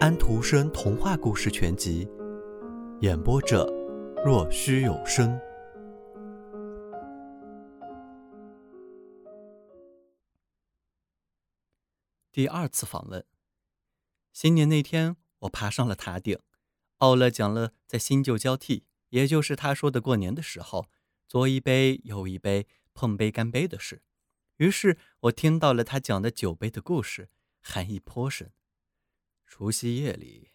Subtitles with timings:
[0.00, 2.04] 安徒生童话故事全集》，
[3.00, 3.64] 演播者：
[4.24, 5.38] 若虚有声。
[12.32, 13.24] 第二次访问。
[14.32, 16.38] 新年那天，我爬上了塔顶。
[16.98, 20.88] 奥勒讲了在新旧交替，也就是他说的过年的时候，
[21.28, 24.02] 左一杯右一杯碰杯干杯的事。
[24.56, 27.30] 于是我听到了他讲的酒杯的故事，
[27.62, 28.50] 含义颇深。
[29.56, 30.50] 除夕夜里，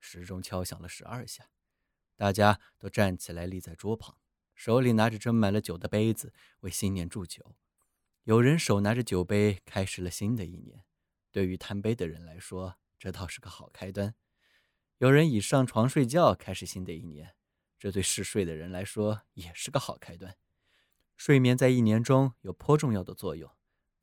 [0.00, 1.48] 时钟敲响了十二下，
[2.16, 4.18] 大家都站起来立在桌旁，
[4.56, 7.54] 手里拿着斟满了酒的杯子，为新年祝酒。
[8.24, 10.82] 有人手拿着酒杯，开始了新的一年。
[11.30, 14.12] 对于贪杯的人来说，这倒是个好开端。
[14.98, 17.36] 有人已上床睡觉，开始新的一年，
[17.78, 20.36] 这对嗜睡的人来说也是个好开端。
[21.16, 23.48] 睡眠在一年中有颇重要的作用，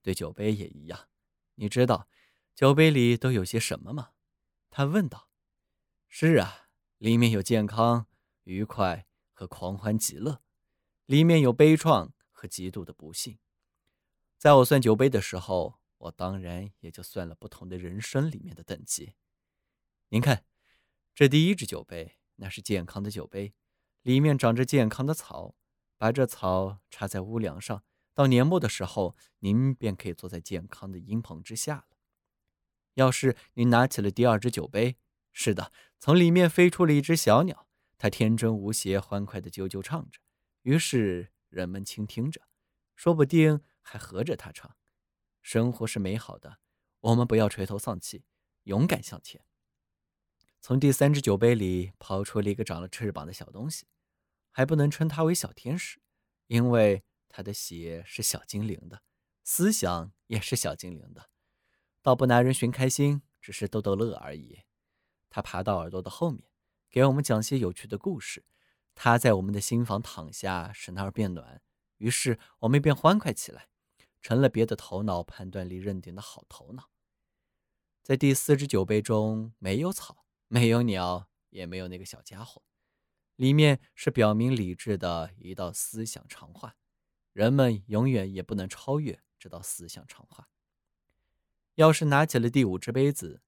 [0.02, 1.10] 对酒杯也一样。
[1.56, 2.08] 你知道
[2.56, 4.12] 酒杯里都有些什么吗？
[4.80, 5.30] 他问道。
[6.08, 8.08] 是啊，里面有健康、
[8.46, 10.42] 愉快和狂欢极乐，
[11.06, 13.40] 里面有悲怆和极度的不幸。
[14.38, 19.16] 在我算酒杯的时候，我当然也就算了不同的人生里面的等级。
[20.12, 20.46] 您看，
[21.14, 23.54] 这第一只酒杯，那是健康的酒杯，
[24.04, 25.58] 里面长着健康的草。
[25.98, 31.99] 把这草插在屋梁上，到年末的时候，您便可以坐在健康的阴棚之下了。
[32.96, 34.98] 要是你拿起了第二只酒杯，
[35.32, 40.20] 是的，从里面飞出了一只小鸟，它天真无邪、欢快地啾啾唱着。
[40.64, 42.42] 于是人们倾听着，
[42.96, 44.76] 说不定还合着它唱。
[45.42, 46.60] 生活是美好的，
[47.00, 48.26] 我们不要垂头丧气，
[48.64, 49.46] 勇敢向前。
[50.60, 53.88] 从第三只酒杯里跑出了一个长了翅膀的小东西。
[54.52, 56.02] 还不能称它为小天使，
[56.48, 59.04] 因为它的血是小精灵的，
[59.44, 61.30] 思想也是小精灵的，
[62.02, 64.60] 倒不拿人寻开心，只是逗逗乐而已。
[65.30, 66.44] 他爬到耳朵的后面，
[66.90, 68.46] 给我们讲些有趣的故事。
[68.96, 71.62] 他在我们的心房躺下，使那儿变暖，
[71.98, 73.70] 于是我们便欢快起来，
[74.22, 76.90] 成了别的头脑判断力认定的好头脑。
[78.02, 82.64] 在第四只酒杯中，没有草，没有鸟，也没有那个小家伙。
[83.36, 86.76] 里面是表明理智的一道思想长话，
[87.32, 90.50] 人们永远也不能超越这道思想长话。
[91.80, 93.42] 要是拿起了第五只杯子，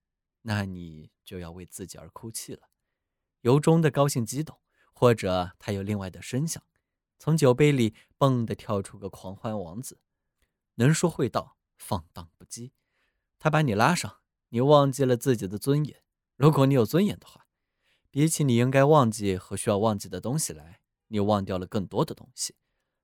[0.43, 2.69] 那你就要为自己而哭泣了，
[3.41, 4.57] 由衷的高兴激动，
[4.93, 6.63] 或者他有另外的声响，
[7.19, 9.99] 从酒杯里蹦的跳出个狂欢王子，
[10.75, 12.71] 能说会道，放荡不羁。
[13.37, 16.01] 他把你拉上，你忘记了自己的尊严，
[16.37, 17.47] 如果你有尊严的话。
[18.09, 22.55] 比起你应该忘记和需要忘记的东西来，你忘掉了更多的东西。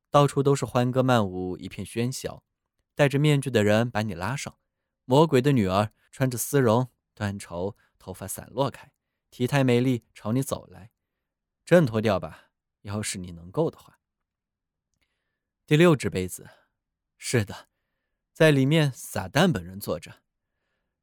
[0.09, 2.43] 到处都是欢歌曼舞，一片喧嚣。
[2.95, 4.57] 戴着面具的人把你拉上，
[5.09, 8.91] 魔鬼的女儿穿着丝绒缎绸，头发散落开，
[9.31, 10.91] 体态美丽，朝你走来。
[11.63, 12.49] 挣脱掉吧，
[12.81, 14.01] 要是你能够的话。
[15.65, 16.49] 第六只杯子，
[17.17, 17.69] 是的，
[18.33, 20.23] 在里面撒旦本人坐着，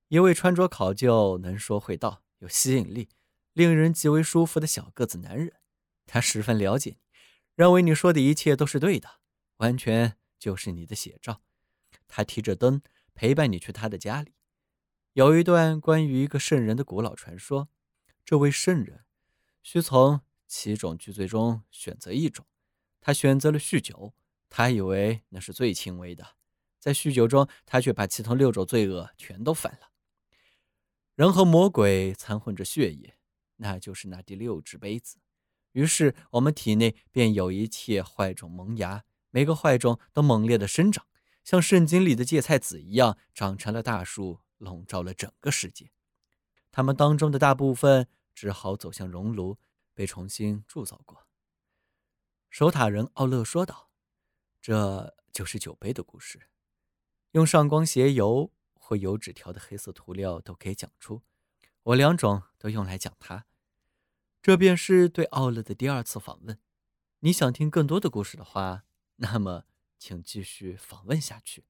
[0.09, 3.09] 一位穿着考究、能说会道、有吸引力。
[3.55, 5.55] 令人极为舒服的小个子男人，
[6.05, 6.99] 他十分了解你，
[7.55, 9.21] 认为你说的一切都是对的，
[9.57, 11.41] 完全就是你的写照。
[12.07, 12.83] 他提着灯
[13.15, 14.35] 陪伴你去他的家里。
[15.13, 17.69] 有一段关于一个圣人的古老传说，
[18.25, 19.05] 这位圣人
[19.63, 22.45] 需从七种巨罪中选择一种，
[23.01, 24.15] 他选择了酗酒，
[24.51, 26.37] 他以为那是最轻微的，
[26.79, 29.91] 在酗酒中，他却把其他六种罪恶全都犯了。
[31.15, 33.17] 人和魔鬼掺混着血液。
[33.59, 35.19] 那就是那第六只杯子，
[35.71, 41.07] 于是我们体内便有一切坏种萌芽，每个坏种都猛烈的生长，
[41.45, 45.93] 像圣经里的芥菜籽一样，长成了大树，笼罩了整个世界。
[46.73, 49.59] 他们当中的大部分只好走向熔炉，
[49.93, 51.27] 被重新铸造过。
[52.51, 53.91] 守塔人奥勒说道
[54.63, 56.49] ：“这就是酒杯的故事，
[57.33, 61.23] 用上光鞋油或油纸条的黑色涂料都可以讲出。”
[61.85, 63.45] 我两种都用来讲它，
[64.41, 66.59] 这便是对奥勒的第二次访问。
[67.21, 68.85] 你想听更多的故事的话，
[69.17, 69.65] 那么
[70.07, 71.65] 请继续访问下去。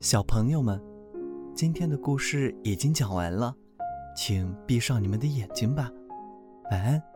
[0.00, 0.78] 小朋友们，
[1.56, 3.56] 今天的故事已经讲完了，
[4.14, 5.90] 请闭上你们的眼睛吧，
[6.70, 7.13] 晚安。